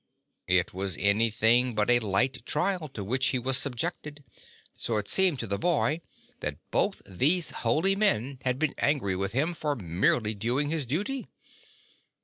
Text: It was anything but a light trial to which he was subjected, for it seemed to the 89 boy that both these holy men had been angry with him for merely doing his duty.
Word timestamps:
It 0.47 0.73
was 0.73 0.97
anything 0.97 1.75
but 1.75 1.91
a 1.91 1.99
light 1.99 2.43
trial 2.43 2.89
to 2.89 3.03
which 3.03 3.27
he 3.27 3.37
was 3.37 3.55
subjected, 3.59 4.23
for 4.73 4.99
it 4.99 5.07
seemed 5.07 5.37
to 5.41 5.45
the 5.45 5.57
89 5.57 5.61
boy 5.61 6.01
that 6.39 6.57
both 6.71 7.03
these 7.07 7.51
holy 7.51 7.95
men 7.95 8.39
had 8.43 8.57
been 8.57 8.73
angry 8.79 9.15
with 9.15 9.33
him 9.33 9.53
for 9.53 9.75
merely 9.75 10.33
doing 10.33 10.71
his 10.71 10.87
duty. 10.87 11.27